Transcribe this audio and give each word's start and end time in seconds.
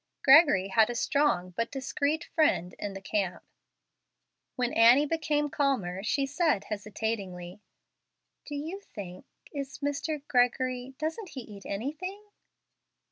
Gregory 0.23 0.69
had 0.69 0.89
a 0.89 0.95
strong 0.95 1.51
but 1.51 1.71
discreet 1.71 2.23
friend 2.33 2.73
in 2.79 2.93
the 2.95 3.01
camp. 3.01 3.43
When 4.55 4.73
Annie 4.73 5.05
became 5.05 5.47
calmer, 5.47 6.01
she 6.01 6.25
said, 6.25 6.63
hesitatingly, 6.63 7.61
"Do 8.47 8.55
you 8.55 8.79
think 8.81 9.25
is 9.53 9.77
Mr. 9.77 10.19
Gregory 10.27 10.95
doesn't 10.97 11.29
he 11.29 11.41
eat 11.41 11.67
anything?" 11.67 12.23